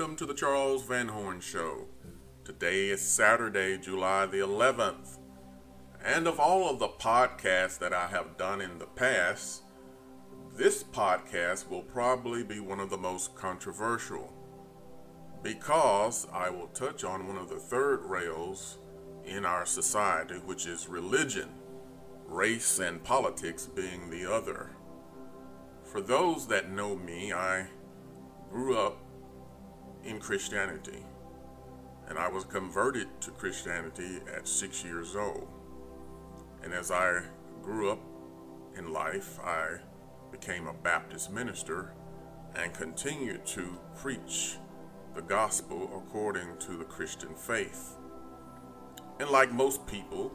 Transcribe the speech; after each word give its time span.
Welcome 0.00 0.16
to 0.16 0.24
the 0.24 0.32
Charles 0.32 0.82
Van 0.84 1.08
Horn 1.08 1.40
Show. 1.40 1.84
Today 2.42 2.88
is 2.88 3.02
Saturday, 3.02 3.76
July 3.76 4.24
the 4.24 4.38
11th. 4.38 5.18
And 6.02 6.26
of 6.26 6.40
all 6.40 6.70
of 6.70 6.78
the 6.78 6.88
podcasts 6.88 7.78
that 7.80 7.92
I 7.92 8.06
have 8.06 8.38
done 8.38 8.62
in 8.62 8.78
the 8.78 8.86
past, 8.86 9.62
this 10.56 10.82
podcast 10.82 11.68
will 11.68 11.82
probably 11.82 12.42
be 12.42 12.60
one 12.60 12.80
of 12.80 12.88
the 12.88 12.96
most 12.96 13.34
controversial 13.34 14.32
because 15.42 16.26
I 16.32 16.48
will 16.48 16.68
touch 16.68 17.04
on 17.04 17.28
one 17.28 17.36
of 17.36 17.50
the 17.50 17.60
third 17.60 18.02
rails 18.06 18.78
in 19.26 19.44
our 19.44 19.66
society, 19.66 20.36
which 20.36 20.64
is 20.64 20.88
religion, 20.88 21.50
race 22.26 22.78
and 22.78 23.04
politics 23.04 23.66
being 23.66 24.08
the 24.08 24.32
other. 24.32 24.70
For 25.84 26.00
those 26.00 26.46
that 26.46 26.72
know 26.72 26.96
me, 26.96 27.34
I 27.34 27.66
grew 28.50 28.78
up 28.78 28.96
in 30.04 30.18
Christianity 30.20 31.04
and 32.10 32.18
I 32.18 32.28
was 32.28 32.44
converted 32.44 33.06
to 33.20 33.30
Christianity 33.30 34.18
at 34.36 34.46
six 34.48 34.84
years 34.84 35.14
old. 35.14 35.46
And 36.62 36.74
as 36.74 36.90
I 36.90 37.20
grew 37.62 37.92
up 37.92 38.00
in 38.76 38.92
life, 38.92 39.38
I 39.38 39.76
became 40.32 40.66
a 40.66 40.72
Baptist 40.72 41.30
minister 41.30 41.92
and 42.56 42.74
continued 42.74 43.46
to 43.46 43.78
preach 43.96 44.56
the 45.14 45.22
gospel 45.22 45.88
according 45.96 46.58
to 46.58 46.76
the 46.76 46.84
Christian 46.84 47.32
faith. 47.36 47.96
And 49.20 49.30
like 49.30 49.52
most 49.52 49.86
people, 49.86 50.32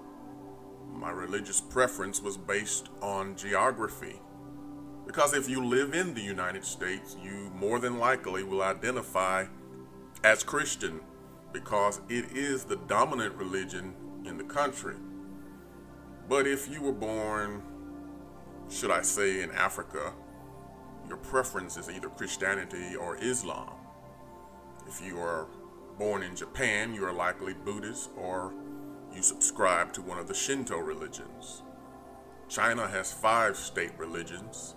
my 0.93 1.11
religious 1.11 1.59
preference 1.59 2.21
was 2.21 2.37
based 2.37 2.87
on 3.01 3.35
geography. 3.35 4.21
Because 5.05 5.33
if 5.33 5.47
you 5.47 5.63
live 5.63 5.93
in 5.93 6.13
the 6.13 6.21
United 6.21 6.65
States, 6.65 7.15
you 7.23 7.51
more 7.55 7.79
than 7.79 7.99
likely 7.99 8.43
will 8.43 8.61
identify 8.61 9.45
as 10.23 10.43
Christian 10.43 10.99
because 11.53 12.01
it 12.09 12.35
is 12.35 12.65
the 12.65 12.75
dominant 12.75 13.35
religion 13.35 13.93
in 14.25 14.37
the 14.37 14.43
country. 14.43 14.95
But 16.27 16.47
if 16.47 16.69
you 16.69 16.81
were 16.81 16.91
born, 16.91 17.61
should 18.69 18.91
I 18.91 19.03
say, 19.03 19.41
in 19.41 19.51
Africa, 19.51 20.13
your 21.07 21.17
preference 21.17 21.77
is 21.77 21.89
either 21.89 22.09
Christianity 22.09 22.95
or 22.95 23.15
Islam. 23.17 23.69
If 24.87 25.05
you 25.05 25.19
are 25.19 25.47
born 25.99 26.23
in 26.23 26.35
Japan, 26.35 26.93
you 26.93 27.05
are 27.05 27.13
likely 27.13 27.53
Buddhist 27.53 28.09
or 28.17 28.53
you 29.13 29.21
subscribe 29.21 29.93
to 29.93 30.01
one 30.01 30.17
of 30.17 30.27
the 30.27 30.33
Shinto 30.33 30.77
religions. 30.77 31.61
China 32.49 32.87
has 32.87 33.13
five 33.13 33.55
state 33.55 33.91
religions 33.97 34.75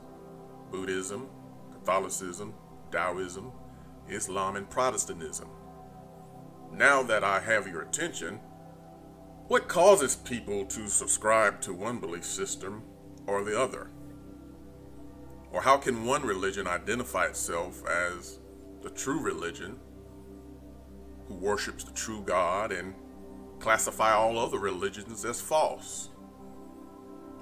Buddhism, 0.71 1.29
Catholicism, 1.73 2.55
Taoism, 2.91 3.53
Islam, 4.09 4.57
and 4.57 4.69
Protestantism. 4.69 5.49
Now 6.73 7.03
that 7.03 7.25
I 7.25 7.41
have 7.41 7.67
your 7.67 7.83
attention, 7.83 8.41
what 9.49 9.69
causes 9.69 10.17
people 10.17 10.67
to 10.67 10.89
subscribe 10.89 11.61
to 11.63 11.73
one 11.73 11.99
belief 11.99 12.25
system 12.25 12.83
or 13.27 13.43
the 13.43 13.59
other? 13.59 13.91
Or 15.53 15.63
how 15.63 15.79
can 15.79 16.05
one 16.05 16.23
religion 16.23 16.67
identify 16.67 17.27
itself 17.27 17.83
as 17.87 18.39
the 18.83 18.91
true 18.91 19.21
religion 19.21 19.79
who 21.27 21.35
worships 21.35 21.85
the 21.85 21.93
true 21.93 22.23
God 22.23 22.73
and 22.73 22.95
classify 23.59 24.13
all 24.13 24.39
other 24.39 24.59
religions 24.59 25.25
as 25.25 25.41
false? 25.41 26.11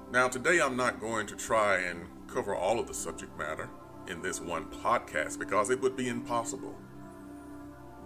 Now, 0.09 0.29
today 0.29 0.61
I'm 0.61 0.77
not 0.77 1.01
going 1.01 1.27
to 1.27 1.35
try 1.35 1.79
and 1.79 2.07
cover 2.37 2.55
all 2.55 2.79
of 2.79 2.85
the 2.85 2.93
subject 2.93 3.35
matter 3.35 3.67
in 4.07 4.21
this 4.21 4.39
one 4.39 4.65
podcast 4.65 5.39
because 5.39 5.71
it 5.71 5.81
would 5.81 5.97
be 5.97 6.07
impossible. 6.07 6.75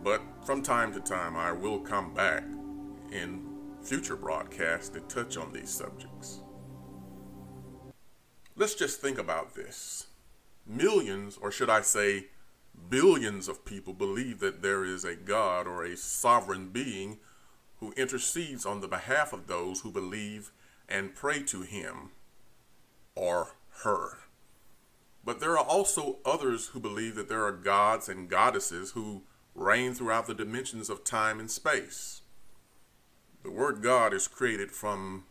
But 0.05 0.21
from 0.45 0.63
time 0.63 0.93
to 0.93 1.01
time, 1.01 1.35
I 1.35 1.51
will 1.51 1.79
come 1.79 2.13
back 2.13 2.45
in 3.11 3.45
future 3.83 4.15
broadcasts 4.15 4.87
to 4.91 5.01
touch 5.01 5.35
on 5.35 5.51
these 5.51 5.69
subjects. 5.69 6.43
Let's 8.55 8.73
just 8.73 9.01
think 9.01 9.17
about 9.17 9.53
this. 9.53 10.07
Millions, 10.65 11.37
or 11.41 11.51
should 11.51 11.69
I 11.69 11.81
say, 11.81 12.27
billions 12.89 13.49
of 13.49 13.65
people 13.65 13.93
believe 13.93 14.39
that 14.39 14.61
there 14.61 14.85
is 14.85 15.03
a 15.03 15.13
God 15.13 15.67
or 15.67 15.83
a 15.83 15.97
sovereign 15.97 16.69
being 16.69 17.17
who 17.81 17.91
intercedes 17.97 18.65
on 18.65 18.79
the 18.79 18.87
behalf 18.87 19.33
of 19.33 19.47
those 19.47 19.81
who 19.81 19.91
believe 19.91 20.53
and 20.87 21.15
pray 21.15 21.43
to 21.43 21.63
him 21.63 22.11
or 23.13 23.55
her. 23.83 24.19
But 25.23 25.39
there 25.39 25.57
are 25.57 25.65
also 25.65 26.17
others 26.25 26.67
who 26.67 26.79
believe 26.79 27.15
that 27.15 27.29
there 27.29 27.45
are 27.45 27.51
gods 27.51 28.09
and 28.09 28.29
goddesses 28.29 28.91
who 28.91 29.23
reign 29.53 29.93
throughout 29.93 30.27
the 30.27 30.33
dimensions 30.33 30.89
of 30.89 31.03
time 31.03 31.39
and 31.39 31.51
space. 31.51 32.21
The 33.43 33.51
word 33.51 33.81
God 33.81 34.13
is 34.13 34.27
created 34.27 34.71
from 34.71 35.25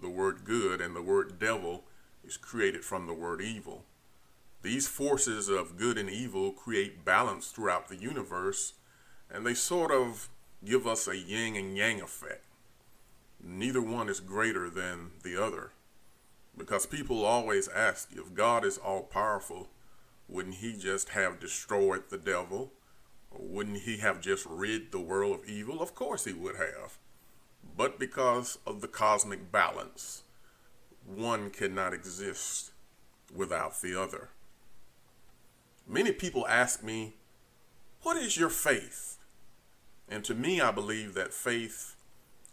the 0.00 0.08
word 0.08 0.44
good, 0.44 0.80
and 0.80 0.94
the 0.94 1.02
word 1.02 1.38
devil 1.38 1.84
is 2.24 2.36
created 2.36 2.84
from 2.84 3.06
the 3.06 3.14
word 3.14 3.40
evil. 3.40 3.84
These 4.62 4.88
forces 4.88 5.48
of 5.48 5.76
good 5.76 5.98
and 5.98 6.08
evil 6.08 6.52
create 6.52 7.04
balance 7.04 7.48
throughout 7.48 7.88
the 7.88 7.96
universe, 7.96 8.74
and 9.30 9.46
they 9.46 9.54
sort 9.54 9.90
of 9.90 10.28
give 10.64 10.86
us 10.86 11.06
a 11.06 11.16
yin 11.16 11.56
and 11.56 11.76
yang 11.76 12.00
effect. 12.00 12.44
Neither 13.42 13.82
one 13.82 14.08
is 14.08 14.20
greater 14.20 14.70
than 14.70 15.10
the 15.22 15.36
other. 15.42 15.72
Because 16.56 16.86
people 16.86 17.24
always 17.24 17.68
ask 17.68 18.10
if 18.12 18.34
God 18.34 18.64
is 18.64 18.78
all 18.78 19.02
powerful, 19.02 19.68
wouldn't 20.28 20.56
he 20.56 20.74
just 20.76 21.10
have 21.10 21.40
destroyed 21.40 22.04
the 22.08 22.18
devil? 22.18 22.72
Wouldn't 23.30 23.82
he 23.82 23.98
have 23.98 24.20
just 24.20 24.46
rid 24.46 24.92
the 24.92 25.00
world 25.00 25.40
of 25.40 25.48
evil? 25.48 25.82
Of 25.82 25.94
course 25.94 26.24
he 26.24 26.32
would 26.32 26.56
have. 26.56 26.98
But 27.76 27.98
because 27.98 28.58
of 28.66 28.80
the 28.80 28.88
cosmic 28.88 29.50
balance, 29.50 30.22
one 31.04 31.50
cannot 31.50 31.92
exist 31.92 32.70
without 33.34 33.80
the 33.80 34.00
other. 34.00 34.28
Many 35.86 36.12
people 36.12 36.46
ask 36.46 36.82
me, 36.82 37.14
What 38.02 38.16
is 38.16 38.36
your 38.36 38.48
faith? 38.48 39.18
And 40.08 40.24
to 40.24 40.34
me, 40.34 40.60
I 40.60 40.70
believe 40.70 41.14
that 41.14 41.34
faith 41.34 41.96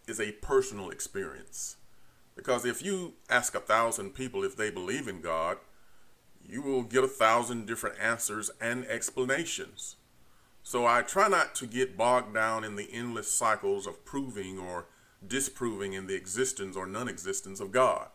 is 0.08 0.20
a 0.20 0.32
personal 0.34 0.90
experience. 0.90 1.78
Because 2.36 2.66
if 2.66 2.82
you 2.82 3.14
ask 3.30 3.56
a 3.56 3.60
thousand 3.60 4.12
people 4.12 4.44
if 4.44 4.56
they 4.56 4.70
believe 4.70 5.08
in 5.08 5.22
God, 5.22 5.58
you 6.44 6.62
will 6.62 6.84
get 6.84 7.04
a 7.04 7.08
thousand 7.08 7.68
different 7.68 8.00
answers 8.00 8.50
and 8.60 8.86
explanations. 8.86 9.98
So 10.64 10.86
I 10.86 11.02
try 11.02 11.28
not 11.28 11.56
to 11.56 11.68
get 11.68 11.98
bogged 11.98 12.34
down 12.34 12.64
in 12.64 12.76
the 12.76 12.90
endless 12.92 13.32
cycles 13.32 13.88
of 13.88 14.06
proving 14.06 14.60
or 14.60 14.88
disproving 15.26 15.94
in 15.94 16.08
the 16.08 16.16
existence 16.16 16.76
or 16.76 16.86
non 16.86 17.08
existence 17.08 17.60
of 17.60 17.72
God. 17.72 18.08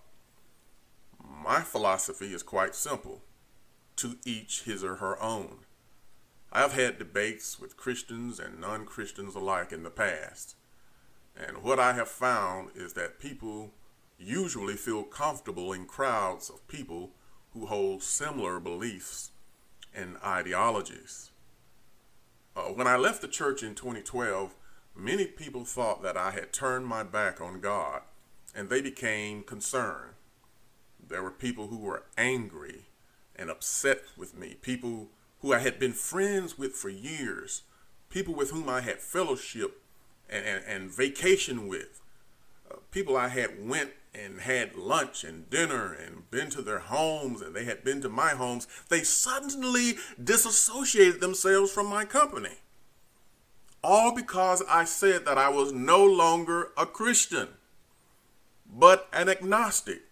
My 1.22 1.60
philosophy 1.60 2.32
is 2.32 2.42
quite 2.42 2.74
simple 2.74 3.22
to 3.96 4.18
each 4.24 4.62
his 4.62 4.84
or 4.84 4.96
her 4.96 5.20
own. 5.22 5.58
I've 6.52 6.72
had 6.72 6.98
debates 6.98 7.58
with 7.58 7.76
Christians 7.76 8.38
and 8.38 8.60
non 8.60 8.86
Christians 8.86 9.34
alike 9.34 9.72
in 9.72 9.82
the 9.82 9.90
past. 9.90 10.54
And 11.36 11.62
what 11.62 11.78
I 11.78 11.92
have 11.92 12.08
found 12.08 12.70
is 12.74 12.94
that 12.94 13.18
people 13.18 13.72
usually 14.18 14.74
feel 14.74 15.02
comfortable 15.02 15.72
in 15.72 15.86
crowds 15.86 16.50
of 16.50 16.66
people 16.68 17.10
who 17.52 17.66
hold 17.66 18.02
similar 18.02 18.60
beliefs 18.60 19.30
and 19.94 20.16
ideologies. 20.24 21.30
Uh, 22.54 22.62
when 22.62 22.86
I 22.86 22.96
left 22.96 23.20
the 23.20 23.28
church 23.28 23.62
in 23.62 23.74
2012, 23.74 24.54
many 24.94 25.26
people 25.26 25.64
thought 25.64 26.02
that 26.02 26.16
I 26.16 26.30
had 26.30 26.52
turned 26.52 26.86
my 26.86 27.02
back 27.02 27.40
on 27.40 27.60
God 27.60 28.02
and 28.54 28.68
they 28.68 28.80
became 28.80 29.42
concerned. 29.42 30.14
There 31.08 31.22
were 31.22 31.30
people 31.30 31.68
who 31.68 31.78
were 31.78 32.04
angry 32.16 32.86
and 33.36 33.50
upset 33.50 34.02
with 34.16 34.36
me, 34.36 34.56
people 34.60 35.08
who 35.40 35.52
I 35.52 35.58
had 35.58 35.78
been 35.78 35.92
friends 35.92 36.56
with 36.56 36.72
for 36.72 36.88
years, 36.88 37.62
people 38.08 38.34
with 38.34 38.50
whom 38.50 38.68
I 38.68 38.80
had 38.80 39.00
fellowship 39.00 39.82
and, 40.28 40.44
and, 40.44 40.64
and 40.64 40.90
vacation 40.90 41.68
with, 41.68 42.00
people 42.90 43.16
I 43.16 43.28
had 43.28 43.68
went 43.68 43.90
and 44.14 44.40
had 44.40 44.76
lunch 44.76 45.24
and 45.24 45.48
dinner 45.50 45.92
and 45.92 46.30
been 46.30 46.48
to 46.50 46.62
their 46.62 46.78
homes 46.78 47.42
and 47.42 47.54
they 47.54 47.64
had 47.64 47.84
been 47.84 48.00
to 48.02 48.08
my 48.08 48.30
homes, 48.30 48.66
they 48.88 49.02
suddenly 49.02 49.96
disassociated 50.22 51.20
themselves 51.20 51.70
from 51.70 51.86
my 51.86 52.04
company. 52.04 52.56
All 53.84 54.14
because 54.14 54.62
I 54.68 54.84
said 54.84 55.26
that 55.26 55.38
I 55.38 55.48
was 55.48 55.72
no 55.72 56.04
longer 56.04 56.70
a 56.76 56.86
Christian, 56.86 57.48
but 58.66 59.08
an 59.12 59.28
agnostic, 59.28 60.02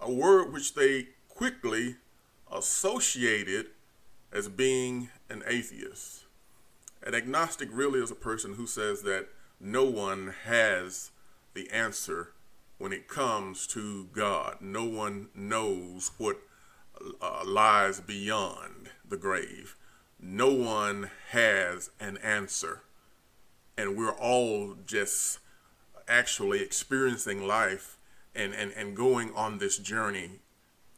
a 0.00 0.10
word 0.10 0.52
which 0.52 0.74
they 0.74 1.08
quickly 1.28 1.96
associated 2.50 3.66
as 4.32 4.48
being 4.48 5.10
an 5.28 5.42
atheist. 5.46 6.24
An 7.02 7.14
agnostic 7.14 7.68
really 7.72 8.00
is 8.00 8.10
a 8.10 8.16
person 8.16 8.54
who 8.54 8.66
says 8.66 9.02
that 9.02 9.28
no 9.62 9.84
one 9.84 10.34
has 10.44 11.12
the 11.54 11.70
answer 11.70 12.32
when 12.78 12.92
it 12.92 13.06
comes 13.06 13.66
to 13.68 14.08
God. 14.12 14.56
No 14.60 14.84
one 14.84 15.28
knows 15.34 16.10
what 16.18 16.38
uh, 17.20 17.42
lies 17.46 18.00
beyond 18.00 18.90
the 19.08 19.16
grave. 19.16 19.76
no 20.22 20.52
one 20.52 21.10
has 21.30 21.90
an 21.98 22.16
answer. 22.18 22.82
And 23.76 23.96
we're 23.96 24.14
all 24.14 24.76
just 24.86 25.40
actually 26.06 26.62
experiencing 26.62 27.46
life 27.46 27.98
and, 28.34 28.54
and, 28.54 28.72
and 28.72 28.96
going 28.96 29.32
on 29.34 29.58
this 29.58 29.78
journey 29.78 30.40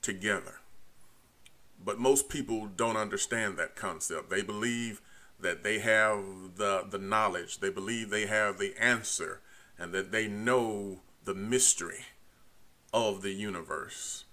together. 0.02 0.56
But 1.82 1.99
most 1.99 2.28
people 2.28 2.67
don't 2.67 2.96
understand 2.96 3.56
that 3.56 3.76
concept. 3.76 4.28
They 4.28 4.43
believe 4.43 5.00
that 5.40 5.62
they 5.62 5.78
have 5.81 6.56
the, 6.56 6.86
the 6.88 6.98
knowledge, 6.98 7.58
they 7.58 7.70
believe 7.70 8.10
they 8.10 8.26
have 8.26 8.58
the 8.58 8.75
answer, 8.78 9.40
and 9.78 9.92
that 9.92 10.12
they 10.12 10.28
know 10.28 11.00
the 11.25 11.34
mystery 11.34 12.06
of 12.92 13.22
the 13.22 13.32
universe. 13.32 14.25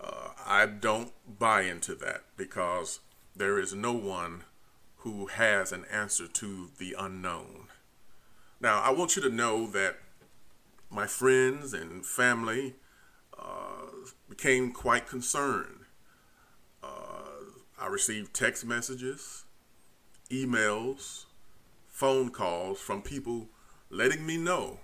Uh, 0.00 0.28
I 0.44 0.66
don't 0.66 1.12
buy 1.38 1.62
into 1.62 1.94
that 1.96 2.22
because 2.36 3.00
there 3.36 3.58
is 3.58 3.74
no 3.74 3.92
one 3.92 4.44
who 4.98 5.26
has 5.26 5.72
an 5.72 5.84
answer 5.90 6.26
to 6.28 6.70
the 6.78 6.94
unknown. 6.98 7.68
Now, 8.60 8.80
I 8.80 8.90
want 8.90 9.16
you 9.16 9.22
to 9.22 9.28
know 9.28 9.66
that 9.68 9.96
my 10.90 11.06
friends 11.06 11.74
and 11.74 12.04
family 12.06 12.74
uh, 13.38 13.86
became 14.28 14.72
quite 14.72 15.06
concerned. 15.08 15.86
Uh, 16.82 17.42
I 17.80 17.86
received 17.88 18.34
text 18.34 18.64
messages, 18.64 19.44
emails, 20.32 21.26
phone 21.88 22.30
calls 22.30 22.80
from 22.80 23.02
people 23.02 23.48
letting 23.90 24.24
me 24.24 24.36
know 24.36 24.80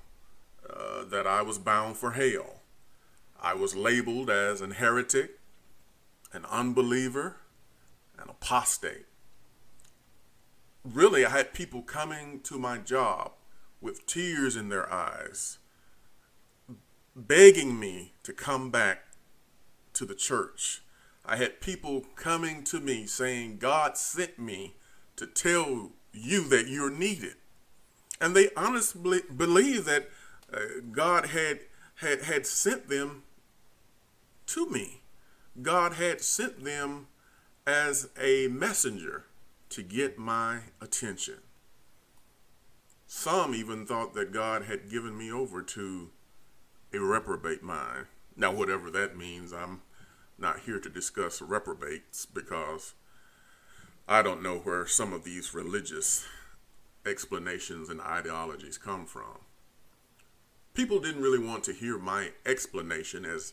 uh, 0.69 1.05
that 1.05 1.27
I 1.27 1.43
was 1.43 1.59
bound 1.59 1.97
for 1.97 2.13
hell. 2.13 2.61
I 3.41 3.55
was 3.55 3.75
labeled 3.75 4.29
as 4.31 4.61
an 4.61 4.73
heretic, 4.73 5.39
an 6.33 6.45
unbeliever, 6.45 7.37
an 8.19 8.29
apostate. 8.29 9.07
Really, 10.85 11.25
I 11.25 11.31
had 11.31 11.55
people 11.55 11.83
coming 11.83 12.41
to 12.41 12.59
my 12.59 12.79
job 12.79 13.33
with 13.81 14.07
tears 14.07 14.57
in 14.57 14.69
their 14.69 14.93
eyes, 14.93 15.59
begging 17.17 17.79
me 17.81 18.13
to 18.25 18.33
come 18.33 18.71
back 18.71 19.05
to 19.95 20.05
the 20.05 20.15
church. 20.15 20.83
I 21.25 21.37
had 21.37 21.61
people 21.61 22.05
coming 22.17 22.65
to 22.65 22.81
me 22.81 23.07
saying, 23.07 23.59
God 23.59 23.97
sent 23.97 24.39
me 24.39 24.75
to 25.19 25.27
tell 25.27 25.91
you 26.13 26.49
that 26.49 26.69
you're 26.69 26.91
needed. 26.91 27.35
And 28.21 28.35
they 28.35 28.49
honestly 28.57 29.21
believe 29.35 29.85
that 29.85 30.09
uh, 30.53 30.59
God 30.91 31.27
had, 31.27 31.61
had, 31.97 32.23
had 32.23 32.47
sent 32.47 32.89
them 32.89 33.23
to 34.47 34.69
me. 34.69 35.03
God 35.61 35.95
had 35.95 36.21
sent 36.21 36.65
them 36.65 37.09
as 37.67 38.09
a 38.21 38.49
messenger 38.49 39.27
to 39.71 39.83
get 39.83 40.19
my 40.19 40.61
attention. 40.81 41.39
Some 43.07 43.55
even 43.55 43.87
thought 43.87 44.15
that 44.15 44.33
God 44.33 44.65
had 44.65 44.91
given 44.91 45.17
me 45.17 45.31
over 45.31 45.63
to 45.63 46.11
a 46.93 46.99
reprobate 46.99 47.63
mind. 47.63 48.07
Now, 48.37 48.53
whatever 48.53 48.91
that 48.91 49.17
means, 49.17 49.53
I'm 49.53 49.83
not 50.39 50.61
here 50.61 50.79
to 50.79 50.89
discuss 50.89 51.43
reprobates 51.43 52.25
because 52.25 52.95
I 54.11 54.23
don't 54.23 54.43
know 54.43 54.57
where 54.57 54.87
some 54.87 55.13
of 55.13 55.25
these 55.25 55.53
religious 55.53 56.25
explanations 57.05 57.91
and 57.91 58.01
ideologies 58.01 58.79
come 58.79 59.05
from. 59.05 59.45
People 60.73 60.99
didn't 60.99 61.21
really 61.21 61.45
want 61.45 61.63
to 61.65 61.75
hear 61.75 61.99
my 61.99 62.31
explanation 62.47 63.27
as 63.27 63.53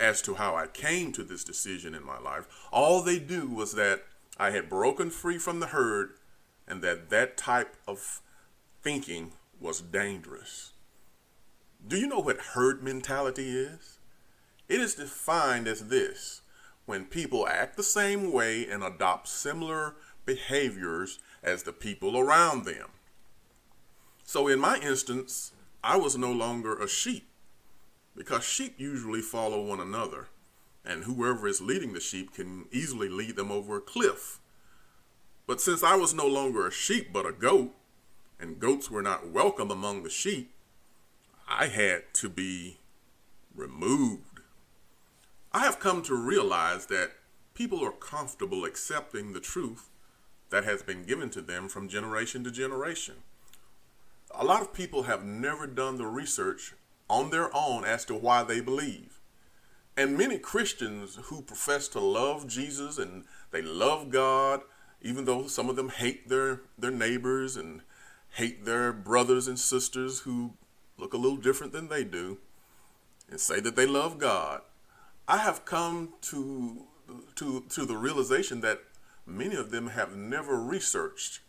as 0.00 0.22
to 0.22 0.34
how 0.34 0.56
I 0.56 0.66
came 0.66 1.12
to 1.12 1.22
this 1.22 1.44
decision 1.44 1.94
in 1.94 2.04
my 2.04 2.18
life. 2.18 2.48
All 2.72 3.02
they 3.02 3.20
knew 3.20 3.46
was 3.48 3.74
that 3.74 4.02
I 4.38 4.50
had 4.50 4.70
broken 4.70 5.10
free 5.10 5.38
from 5.38 5.60
the 5.60 5.68
herd 5.68 6.14
and 6.66 6.82
that 6.82 7.10
that 7.10 7.36
type 7.36 7.76
of 7.86 8.22
thinking 8.82 9.32
was 9.60 9.82
dangerous. 9.82 10.72
Do 11.86 11.96
you 11.96 12.08
know 12.08 12.18
what 12.18 12.38
herd 12.54 12.82
mentality 12.82 13.50
is? 13.50 13.98
It 14.68 14.80
is 14.80 14.94
defined 14.94 15.68
as 15.68 15.88
this 15.88 16.40
when 16.90 17.04
people 17.04 17.46
act 17.46 17.76
the 17.76 17.84
same 17.84 18.32
way 18.32 18.66
and 18.66 18.82
adopt 18.82 19.28
similar 19.28 19.94
behaviors 20.26 21.20
as 21.40 21.62
the 21.62 21.72
people 21.72 22.18
around 22.18 22.64
them. 22.64 22.88
So, 24.24 24.48
in 24.48 24.58
my 24.58 24.76
instance, 24.78 25.52
I 25.84 25.96
was 25.96 26.18
no 26.18 26.32
longer 26.32 26.76
a 26.76 26.88
sheep 26.88 27.28
because 28.16 28.42
sheep 28.42 28.74
usually 28.76 29.20
follow 29.20 29.64
one 29.64 29.78
another, 29.78 30.30
and 30.84 31.04
whoever 31.04 31.46
is 31.46 31.60
leading 31.60 31.92
the 31.92 32.00
sheep 32.00 32.34
can 32.34 32.64
easily 32.72 33.08
lead 33.08 33.36
them 33.36 33.52
over 33.52 33.76
a 33.76 33.80
cliff. 33.80 34.40
But 35.46 35.60
since 35.60 35.84
I 35.84 35.94
was 35.94 36.12
no 36.12 36.26
longer 36.26 36.66
a 36.66 36.72
sheep 36.72 37.12
but 37.12 37.24
a 37.24 37.30
goat, 37.30 37.72
and 38.40 38.58
goats 38.58 38.90
were 38.90 39.00
not 39.00 39.30
welcome 39.30 39.70
among 39.70 40.02
the 40.02 40.10
sheep, 40.10 40.50
I 41.48 41.68
had 41.68 42.12
to 42.14 42.28
be 42.28 42.78
removed. 43.54 44.29
I 45.52 45.60
have 45.60 45.80
come 45.80 46.02
to 46.02 46.14
realize 46.14 46.86
that 46.86 47.10
people 47.54 47.84
are 47.84 47.90
comfortable 47.90 48.64
accepting 48.64 49.32
the 49.32 49.40
truth 49.40 49.90
that 50.50 50.64
has 50.64 50.82
been 50.82 51.04
given 51.04 51.28
to 51.30 51.40
them 51.40 51.68
from 51.68 51.88
generation 51.88 52.44
to 52.44 52.52
generation. 52.52 53.16
A 54.32 54.44
lot 54.44 54.62
of 54.62 54.72
people 54.72 55.04
have 55.04 55.24
never 55.24 55.66
done 55.66 55.98
the 55.98 56.06
research 56.06 56.74
on 57.08 57.30
their 57.30 57.54
own 57.54 57.84
as 57.84 58.04
to 58.04 58.14
why 58.14 58.44
they 58.44 58.60
believe. 58.60 59.18
And 59.96 60.16
many 60.16 60.38
Christians 60.38 61.18
who 61.24 61.42
profess 61.42 61.88
to 61.88 62.00
love 62.00 62.46
Jesus 62.46 62.96
and 62.96 63.24
they 63.50 63.60
love 63.60 64.10
God, 64.10 64.60
even 65.02 65.24
though 65.24 65.48
some 65.48 65.68
of 65.68 65.74
them 65.74 65.88
hate 65.88 66.28
their, 66.28 66.60
their 66.78 66.92
neighbors 66.92 67.56
and 67.56 67.82
hate 68.34 68.64
their 68.64 68.92
brothers 68.92 69.48
and 69.48 69.58
sisters 69.58 70.20
who 70.20 70.54
look 70.96 71.12
a 71.12 71.18
little 71.18 71.36
different 71.36 71.72
than 71.72 71.88
they 71.88 72.04
do, 72.04 72.38
and 73.28 73.40
say 73.40 73.58
that 73.58 73.74
they 73.74 73.86
love 73.86 74.18
God, 74.18 74.62
I 75.30 75.38
have 75.38 75.64
come 75.64 76.14
to, 76.22 76.82
to, 77.36 77.64
to 77.68 77.84
the 77.86 77.96
realization 77.96 78.60
that 78.62 78.80
many 79.24 79.54
of 79.54 79.70
them 79.70 79.88
have 79.88 80.16
never 80.16 80.56
researched 80.60 81.40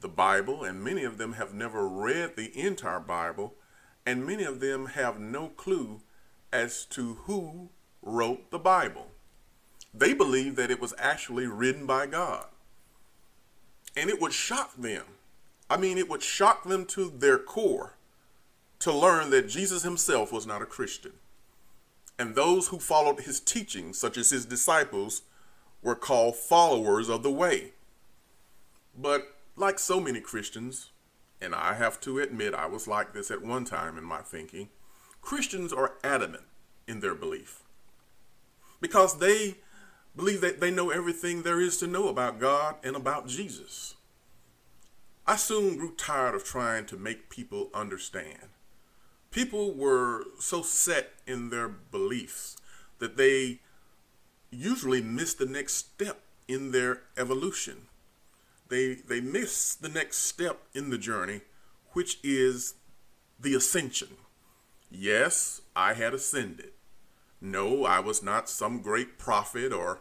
the 0.00 0.08
Bible, 0.08 0.64
and 0.64 0.82
many 0.82 1.04
of 1.04 1.16
them 1.16 1.34
have 1.34 1.54
never 1.54 1.88
read 1.88 2.36
the 2.36 2.50
entire 2.58 3.00
Bible 3.00 3.54
and 4.06 4.24
many 4.24 4.44
of 4.44 4.60
them 4.60 4.86
have 4.86 5.18
no 5.18 5.48
clue 5.48 6.00
as 6.52 6.84
to 6.86 7.14
who 7.24 7.68
wrote 8.00 8.50
the 8.50 8.58
Bible. 8.58 9.08
They 9.92 10.14
believe 10.14 10.54
that 10.56 10.70
it 10.70 10.80
was 10.80 10.94
actually 10.96 11.48
written 11.48 11.86
by 11.86 12.06
God. 12.06 12.46
And 13.96 14.08
it 14.08 14.20
would 14.20 14.32
shock 14.32 14.76
them. 14.76 15.04
I 15.68 15.76
mean, 15.76 15.98
it 15.98 16.08
would 16.08 16.22
shock 16.22 16.64
them 16.64 16.86
to 16.86 17.10
their 17.10 17.38
core 17.38 17.94
to 18.78 18.92
learn 18.92 19.30
that 19.30 19.48
Jesus 19.48 19.82
himself 19.82 20.32
was 20.32 20.46
not 20.46 20.62
a 20.62 20.66
Christian. 20.66 21.14
And 22.18 22.34
those 22.34 22.68
who 22.68 22.78
followed 22.78 23.20
his 23.20 23.40
teachings, 23.40 23.98
such 23.98 24.16
as 24.16 24.30
his 24.30 24.46
disciples, 24.46 25.22
were 25.82 25.94
called 25.94 26.36
followers 26.36 27.08
of 27.08 27.22
the 27.22 27.30
way. 27.30 27.72
But 28.96 29.36
like 29.56 29.78
so 29.78 30.00
many 30.00 30.20
Christians, 30.20 30.90
and 31.40 31.54
I 31.54 31.74
have 31.74 32.00
to 32.00 32.18
admit 32.18 32.54
I 32.54 32.66
was 32.66 32.88
like 32.88 33.12
this 33.12 33.30
at 33.30 33.42
one 33.42 33.64
time 33.64 33.98
in 33.98 34.04
my 34.04 34.18
thinking, 34.18 34.68
Christians 35.20 35.72
are 35.72 35.94
adamant 36.02 36.44
in 36.86 37.00
their 37.00 37.14
belief 37.14 37.62
because 38.80 39.18
they 39.18 39.56
believe 40.14 40.40
that 40.40 40.60
they 40.60 40.70
know 40.70 40.90
everything 40.90 41.42
there 41.42 41.60
is 41.60 41.76
to 41.78 41.86
know 41.86 42.08
about 42.08 42.40
God 42.40 42.76
and 42.82 42.96
about 42.96 43.28
Jesus. 43.28 43.94
I 45.26 45.36
soon 45.36 45.76
grew 45.76 45.94
tired 45.94 46.34
of 46.34 46.44
trying 46.44 46.86
to 46.86 46.96
make 46.96 47.28
people 47.28 47.68
understand. 47.74 48.50
People 49.36 49.74
were 49.74 50.24
so 50.40 50.62
set 50.62 51.12
in 51.26 51.50
their 51.50 51.68
beliefs 51.68 52.56
that 52.98 53.16
they 53.16 53.60
usually 54.50 55.02
missed 55.02 55.38
the 55.38 55.46
next 55.46 55.74
step 55.74 56.22
in 56.48 56.72
their 56.72 57.02
evolution 57.18 57.88
they 58.68 58.94
they 58.94 59.20
miss 59.20 59.74
the 59.74 59.88
next 59.88 60.18
step 60.18 60.62
in 60.74 60.90
the 60.90 60.98
journey, 60.98 61.42
which 61.92 62.18
is 62.22 62.74
the 63.38 63.54
ascension. 63.54 64.16
Yes, 64.90 65.60
I 65.74 65.94
had 65.94 66.14
ascended. 66.14 66.72
No, 67.40 67.84
I 67.84 68.00
was 68.00 68.22
not 68.22 68.48
some 68.48 68.80
great 68.80 69.18
prophet 69.18 69.72
or 69.72 70.00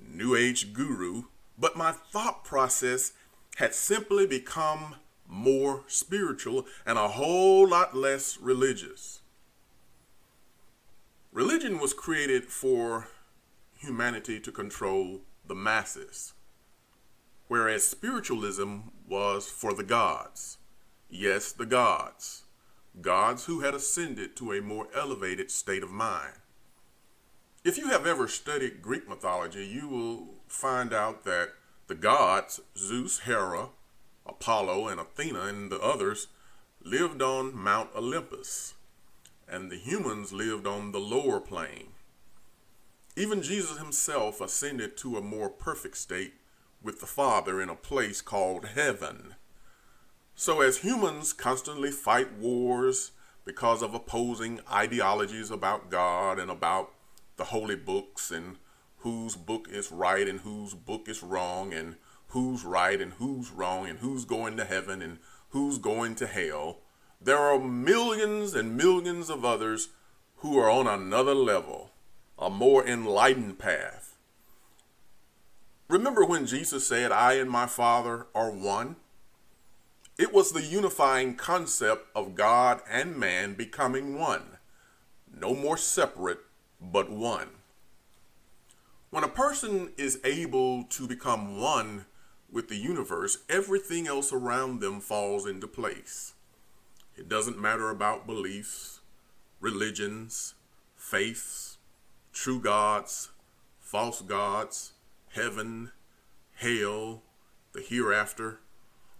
new 0.00 0.34
age 0.34 0.72
guru, 0.72 1.24
but 1.58 1.76
my 1.76 1.92
thought 1.92 2.44
process 2.44 3.12
had 3.56 3.74
simply 3.74 4.26
become 4.26 4.96
more 5.28 5.84
spiritual 5.86 6.66
and 6.86 6.98
a 6.98 7.08
whole 7.08 7.68
lot 7.68 7.94
less 7.94 8.38
religious. 8.40 9.20
Religion 11.32 11.78
was 11.78 11.92
created 11.92 12.46
for 12.46 13.08
humanity 13.76 14.40
to 14.40 14.50
control 14.50 15.20
the 15.46 15.54
masses 15.54 16.32
whereas 17.48 17.86
spiritualism 17.86 18.78
was 19.08 19.48
for 19.48 19.72
the 19.72 19.82
gods. 19.82 20.58
Yes, 21.10 21.50
the 21.52 21.66
gods. 21.66 22.44
Gods 23.00 23.46
who 23.46 23.60
had 23.60 23.74
ascended 23.74 24.36
to 24.36 24.52
a 24.52 24.62
more 24.62 24.88
elevated 24.94 25.50
state 25.50 25.82
of 25.82 25.90
mind. 25.90 26.34
If 27.64 27.76
you 27.76 27.88
have 27.88 28.06
ever 28.06 28.28
studied 28.28 28.82
Greek 28.82 29.08
mythology, 29.08 29.66
you 29.66 29.88
will 29.88 30.28
find 30.46 30.92
out 30.92 31.24
that 31.24 31.50
The 31.86 31.94
gods, 31.94 32.60
Zeus, 32.76 33.20
Hera, 33.20 33.70
Apollo, 34.28 34.88
and 34.88 35.00
Athena, 35.00 35.42
and 35.42 35.70
the 35.70 35.80
others, 35.80 36.28
lived 36.82 37.22
on 37.22 37.56
Mount 37.56 37.90
Olympus, 37.96 38.74
and 39.48 39.70
the 39.70 39.76
humans 39.76 40.32
lived 40.32 40.66
on 40.66 40.92
the 40.92 41.00
lower 41.00 41.40
plane. 41.40 41.88
Even 43.16 43.42
Jesus 43.42 43.78
himself 43.78 44.40
ascended 44.40 44.96
to 44.98 45.16
a 45.16 45.22
more 45.22 45.48
perfect 45.48 45.96
state 45.96 46.34
with 46.82 47.00
the 47.00 47.06
Father 47.06 47.60
in 47.60 47.68
a 47.68 47.74
place 47.74 48.20
called 48.20 48.66
heaven. 48.66 49.34
So, 50.36 50.60
as 50.60 50.78
humans 50.78 51.32
constantly 51.32 51.90
fight 51.90 52.34
wars 52.34 53.10
because 53.44 53.82
of 53.82 53.94
opposing 53.94 54.60
ideologies 54.70 55.50
about 55.50 55.90
God 55.90 56.38
and 56.38 56.50
about 56.50 56.92
the 57.36 57.44
holy 57.44 57.76
books 57.76 58.30
and 58.30 58.56
whose 58.98 59.34
book 59.34 59.68
is 59.70 59.90
right 59.90 60.28
and 60.28 60.40
whose 60.40 60.74
book 60.74 61.08
is 61.08 61.22
wrong 61.22 61.72
and 61.72 61.96
who's 62.28 62.64
right 62.64 63.00
and 63.00 63.14
who's 63.14 63.50
wrong 63.50 63.88
and 63.88 63.98
who's 64.00 64.24
going 64.24 64.56
to 64.56 64.64
heaven 64.64 65.02
and 65.02 65.18
who's 65.50 65.78
going 65.78 66.14
to 66.16 66.26
hell, 66.26 66.78
there 67.20 67.38
are 67.38 67.58
millions 67.58 68.54
and 68.54 68.76
millions 68.76 69.30
of 69.30 69.44
others 69.44 69.88
who 70.36 70.58
are 70.58 70.70
on 70.70 70.86
another 70.86 71.34
level, 71.34 71.90
a 72.38 72.48
more 72.48 72.86
enlightened 72.86 73.58
path. 73.58 74.16
Remember 75.88 76.24
when 76.24 76.46
Jesus 76.46 76.86
said, 76.86 77.10
I 77.10 77.34
and 77.34 77.50
my 77.50 77.66
Father 77.66 78.26
are 78.34 78.50
one? 78.50 78.96
It 80.18 80.32
was 80.34 80.52
the 80.52 80.62
unifying 80.62 81.34
concept 81.34 82.08
of 82.14 82.34
God 82.34 82.82
and 82.90 83.16
man 83.16 83.54
becoming 83.54 84.18
one. 84.18 84.58
No 85.34 85.54
more 85.54 85.76
separate, 85.76 86.40
but 86.80 87.10
one. 87.10 87.48
When 89.10 89.24
a 89.24 89.28
person 89.28 89.92
is 89.96 90.20
able 90.24 90.84
to 90.84 91.06
become 91.06 91.58
one 91.60 92.04
with 92.50 92.68
the 92.68 92.76
universe, 92.76 93.38
everything 93.48 94.06
else 94.06 94.32
around 94.32 94.80
them 94.80 95.00
falls 95.00 95.46
into 95.46 95.66
place. 95.66 96.34
It 97.16 97.28
doesn't 97.28 97.60
matter 97.60 97.90
about 97.90 98.26
beliefs, 98.26 99.00
religions, 99.60 100.54
faiths, 100.96 101.78
true 102.32 102.60
gods, 102.60 103.30
false 103.80 104.22
gods, 104.22 104.92
heaven, 105.30 105.92
hell, 106.54 107.22
the 107.72 107.80
hereafter 107.80 108.60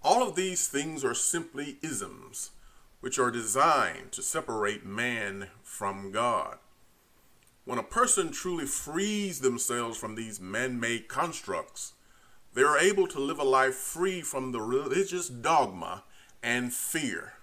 all 0.02 0.26
of 0.26 0.36
these 0.36 0.68
things 0.68 1.04
are 1.04 1.14
simply 1.14 1.76
isms, 1.82 2.52
which 3.00 3.18
are 3.18 3.30
designed 3.30 4.12
to 4.12 4.22
separate 4.22 4.86
man 4.86 5.48
from 5.62 6.12
God. 6.12 6.58
When 7.64 7.78
a 7.78 7.82
person 7.82 8.30
truly 8.30 8.64
frees 8.64 9.40
themselves 9.40 9.98
from 9.98 10.14
these 10.14 10.40
man 10.40 10.80
made 10.80 11.08
constructs, 11.08 11.94
they 12.58 12.64
are 12.64 12.76
able 12.76 13.06
to 13.06 13.20
live 13.20 13.38
a 13.38 13.44
life 13.44 13.76
free 13.76 14.20
from 14.20 14.50
the 14.50 14.60
religious 14.60 15.28
dogma 15.28 16.02
and 16.42 16.74
fear. 16.74 17.34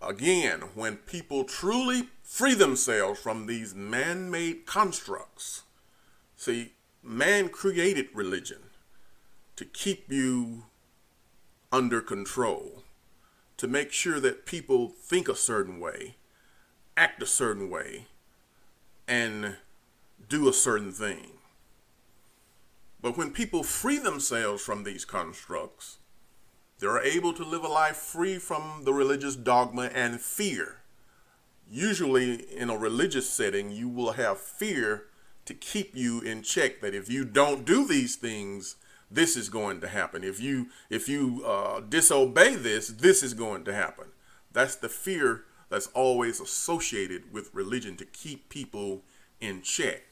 Again, 0.00 0.62
when 0.74 0.96
people 0.96 1.44
truly 1.44 2.08
free 2.22 2.54
themselves 2.54 3.20
from 3.20 3.44
these 3.44 3.74
man 3.74 4.30
made 4.30 4.64
constructs, 4.64 5.64
see, 6.34 6.72
man 7.02 7.50
created 7.50 8.08
religion 8.14 8.70
to 9.56 9.66
keep 9.66 10.10
you 10.10 10.64
under 11.70 12.00
control 12.00 12.84
to 13.58 13.68
make 13.68 13.92
sure 13.92 14.18
that 14.18 14.46
people 14.46 14.88
think 14.88 15.28
a 15.28 15.36
certain 15.36 15.78
way, 15.78 16.16
act 16.96 17.22
a 17.22 17.26
certain 17.26 17.68
way, 17.68 18.06
and 19.06 19.56
do 20.26 20.48
a 20.48 20.54
certain 20.54 20.90
thing. 20.90 21.33
But 23.04 23.18
when 23.18 23.32
people 23.32 23.62
free 23.62 23.98
themselves 23.98 24.62
from 24.62 24.84
these 24.84 25.04
constructs, 25.04 25.98
they're 26.78 27.02
able 27.02 27.34
to 27.34 27.44
live 27.44 27.62
a 27.62 27.68
life 27.68 27.98
free 27.98 28.38
from 28.38 28.84
the 28.84 28.94
religious 28.94 29.36
dogma 29.36 29.90
and 29.94 30.22
fear. 30.22 30.78
Usually, 31.70 32.36
in 32.50 32.70
a 32.70 32.78
religious 32.78 33.28
setting, 33.28 33.70
you 33.70 33.90
will 33.90 34.12
have 34.12 34.40
fear 34.40 35.04
to 35.44 35.52
keep 35.52 35.94
you 35.94 36.22
in 36.22 36.40
check 36.40 36.80
that 36.80 36.94
if 36.94 37.10
you 37.10 37.26
don't 37.26 37.66
do 37.66 37.86
these 37.86 38.16
things, 38.16 38.76
this 39.10 39.36
is 39.36 39.50
going 39.50 39.82
to 39.82 39.88
happen. 39.88 40.24
If 40.24 40.40
you 40.40 40.68
if 40.88 41.06
you 41.06 41.44
uh, 41.44 41.80
disobey 41.80 42.54
this, 42.54 42.88
this 42.88 43.22
is 43.22 43.34
going 43.34 43.64
to 43.66 43.74
happen. 43.74 44.06
That's 44.50 44.76
the 44.76 44.88
fear 44.88 45.44
that's 45.68 45.88
always 45.88 46.40
associated 46.40 47.34
with 47.34 47.54
religion 47.54 47.98
to 47.98 48.06
keep 48.06 48.48
people 48.48 49.02
in 49.42 49.60
check. 49.60 50.04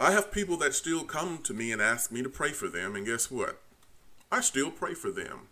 I 0.00 0.12
have 0.12 0.30
people 0.30 0.56
that 0.58 0.74
still 0.74 1.02
come 1.02 1.38
to 1.38 1.52
me 1.52 1.72
and 1.72 1.82
ask 1.82 2.12
me 2.12 2.22
to 2.22 2.28
pray 2.28 2.52
for 2.52 2.68
them, 2.68 2.94
and 2.94 3.04
guess 3.04 3.32
what? 3.32 3.60
I 4.30 4.40
still 4.40 4.70
pray 4.70 4.94
for 4.94 5.10
them. 5.10 5.48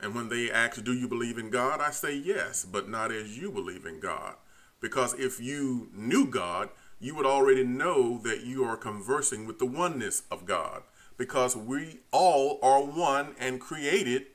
And 0.00 0.14
when 0.14 0.28
they 0.28 0.50
ask, 0.52 0.82
Do 0.84 0.92
you 0.92 1.08
believe 1.08 1.36
in 1.36 1.50
God? 1.50 1.80
I 1.80 1.90
say 1.90 2.14
yes, 2.14 2.64
but 2.64 2.88
not 2.88 3.10
as 3.10 3.36
you 3.36 3.50
believe 3.50 3.84
in 3.84 3.98
God. 3.98 4.34
Because 4.80 5.14
if 5.14 5.40
you 5.40 5.88
knew 5.92 6.26
God, 6.26 6.68
you 7.00 7.16
would 7.16 7.26
already 7.26 7.64
know 7.64 8.18
that 8.18 8.44
you 8.44 8.64
are 8.64 8.76
conversing 8.76 9.46
with 9.46 9.58
the 9.58 9.66
oneness 9.66 10.22
of 10.30 10.46
God 10.46 10.82
because 11.16 11.56
we 11.56 12.00
all 12.12 12.60
are 12.62 12.82
one 12.82 13.34
and 13.38 13.60
created 13.60 14.26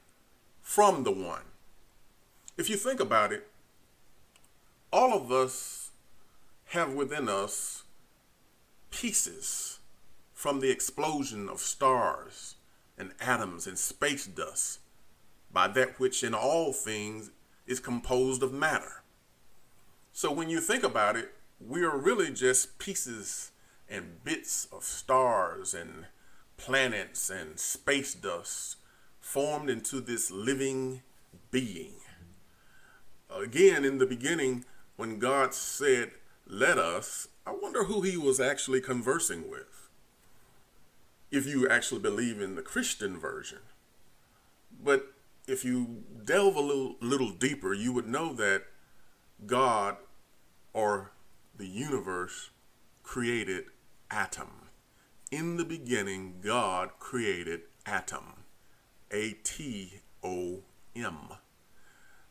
from 0.61 1.03
the 1.03 1.11
one. 1.11 1.43
If 2.57 2.69
you 2.69 2.75
think 2.75 2.99
about 2.99 3.31
it, 3.31 3.47
all 4.91 5.13
of 5.13 5.31
us 5.31 5.91
have 6.67 6.93
within 6.93 7.29
us 7.29 7.83
pieces 8.91 9.79
from 10.33 10.59
the 10.59 10.69
explosion 10.69 11.49
of 11.49 11.59
stars 11.59 12.55
and 12.97 13.13
atoms 13.19 13.67
and 13.67 13.77
space 13.77 14.25
dust 14.25 14.79
by 15.51 15.67
that 15.67 15.99
which 15.99 16.23
in 16.23 16.33
all 16.33 16.73
things 16.73 17.31
is 17.65 17.79
composed 17.79 18.43
of 18.43 18.53
matter. 18.53 19.03
So 20.11 20.31
when 20.31 20.49
you 20.49 20.59
think 20.59 20.83
about 20.83 21.15
it, 21.15 21.33
we 21.59 21.83
are 21.83 21.97
really 21.97 22.31
just 22.31 22.77
pieces 22.79 23.51
and 23.89 24.23
bits 24.23 24.67
of 24.71 24.83
stars 24.83 25.73
and 25.73 26.05
planets 26.57 27.29
and 27.29 27.59
space 27.59 28.13
dust 28.13 28.77
formed 29.19 29.69
into 29.69 29.99
this 29.99 30.31
living 30.31 31.01
being. 31.51 31.93
Again, 33.29 33.85
in 33.85 33.97
the 33.97 34.05
beginning, 34.05 34.65
when 34.95 35.19
God 35.19 35.53
said, 35.53 36.11
Let 36.49 36.77
us, 36.77 37.27
I 37.45 37.51
wonder 37.51 37.85
who 37.85 38.01
he 38.01 38.15
was 38.15 38.39
actually 38.39 38.79
conversing 38.79 39.49
with. 39.49 39.89
If 41.29 41.45
you 41.45 41.67
actually 41.67 41.99
believe 41.99 42.39
in 42.39 42.55
the 42.55 42.61
Christian 42.61 43.19
version. 43.19 43.59
But 44.81 45.13
if 45.45 45.65
you 45.65 46.03
delve 46.23 46.55
a 46.55 46.61
little, 46.61 46.95
little 47.01 47.31
deeper, 47.31 47.73
you 47.73 47.91
would 47.91 48.07
know 48.07 48.31
that 48.33 48.63
God 49.45 49.97
or 50.73 51.11
the 51.57 51.67
universe 51.67 52.51
created 53.03 53.65
atom. 54.09 54.69
In 55.31 55.57
the 55.57 55.65
beginning, 55.65 56.35
God 56.41 56.91
created 56.99 57.61
atom. 57.85 58.43
A 59.11 59.31
T 59.43 60.01
O 60.23 60.59
M. 60.95 61.17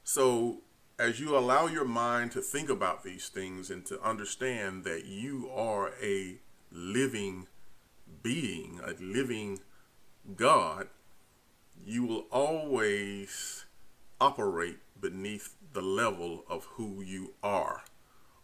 So, 0.04 0.62
as 0.98 1.20
you 1.20 1.36
allow 1.36 1.66
your 1.66 1.84
mind 1.84 2.32
to 2.32 2.40
think 2.40 2.70
about 2.70 3.04
these 3.04 3.28
things 3.28 3.70
and 3.70 3.84
to 3.86 4.00
understand 4.02 4.84
that 4.84 5.04
you 5.04 5.50
are 5.54 5.92
a 6.02 6.36
living 6.72 7.46
being, 8.22 8.80
a 8.82 8.92
living 9.02 9.60
God, 10.36 10.88
you 11.84 12.04
will 12.04 12.26
always 12.30 13.66
operate 14.20 14.78
beneath 14.98 15.54
the 15.72 15.82
level 15.82 16.44
of 16.48 16.64
who 16.64 17.02
you 17.02 17.34
are. 17.42 17.84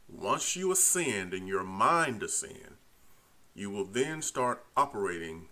Once 0.07 0.55
you 0.55 0.71
ascend 0.71 1.33
and 1.33 1.49
your 1.49 1.65
mind 1.65 2.23
ascends, 2.23 2.77
you 3.55 3.71
will 3.71 3.87
then 3.87 4.21
start 4.21 4.65
operating 4.77 5.49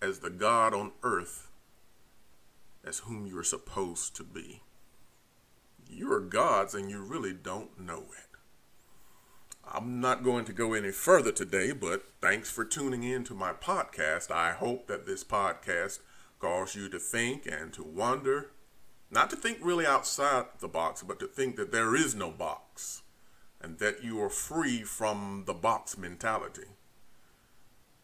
as 0.00 0.20
the 0.20 0.30
God 0.30 0.72
on 0.72 0.92
earth 1.02 1.48
as 2.84 3.00
whom 3.00 3.26
you 3.26 3.38
are 3.38 3.44
supposed 3.44 4.14
to 4.16 4.24
be. 4.24 4.62
You're 5.94 6.20
gods 6.20 6.74
and 6.74 6.90
you 6.90 7.02
really 7.02 7.34
don't 7.34 7.78
know 7.78 8.04
it. 8.18 8.38
I'm 9.64 10.00
not 10.00 10.24
going 10.24 10.46
to 10.46 10.52
go 10.52 10.72
any 10.72 10.90
further 10.90 11.32
today, 11.32 11.72
but 11.72 12.04
thanks 12.20 12.50
for 12.50 12.64
tuning 12.64 13.02
in 13.02 13.24
to 13.24 13.34
my 13.34 13.52
podcast. 13.52 14.30
I 14.30 14.52
hope 14.52 14.86
that 14.86 15.06
this 15.06 15.22
podcast 15.22 16.00
calls 16.40 16.74
you 16.74 16.88
to 16.88 16.98
think 16.98 17.46
and 17.46 17.72
to 17.74 17.84
wonder, 17.84 18.52
not 19.10 19.28
to 19.30 19.36
think 19.36 19.58
really 19.60 19.86
outside 19.86 20.46
the 20.60 20.68
box, 20.68 21.02
but 21.02 21.18
to 21.20 21.26
think 21.26 21.56
that 21.56 21.72
there 21.72 21.94
is 21.94 22.14
no 22.14 22.30
box 22.30 23.02
and 23.60 23.78
that 23.78 24.02
you 24.02 24.20
are 24.22 24.30
free 24.30 24.82
from 24.82 25.44
the 25.46 25.54
box 25.54 25.98
mentality. 25.98 26.68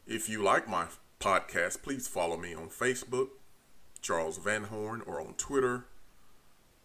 If 0.06 0.28
you 0.28 0.42
like 0.42 0.68
my 0.68 0.86
podcast, 1.20 1.82
please 1.82 2.06
follow 2.06 2.36
me 2.36 2.54
on 2.54 2.68
Facebook, 2.68 3.28
Charles 4.02 4.36
Van 4.38 4.64
Horn, 4.64 5.02
or 5.06 5.20
on 5.20 5.34
Twitter, 5.34 5.86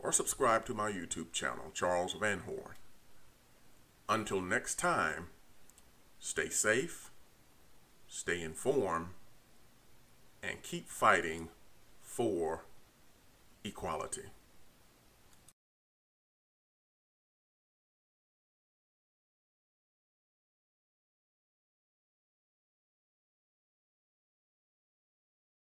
or 0.04 0.12
subscribe 0.12 0.66
to 0.66 0.74
my 0.74 0.92
YouTube 0.92 1.32
channel, 1.32 1.72
Charles 1.74 2.14
Van 2.14 2.40
Horn. 2.40 2.76
Until 4.10 4.42
next 4.42 4.76
time, 4.76 5.30
stay 6.20 6.50
safe, 6.50 7.10
stay 8.08 8.42
informed, 8.42 9.08
and 10.44 10.62
keep 10.62 10.90
fighting 10.90 11.48
for 12.02 12.66
equality. 13.64 14.30